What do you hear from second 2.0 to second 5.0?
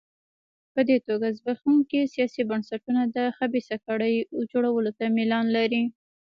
سیاسي بنسټونه د خبیثه کړۍ جوړولو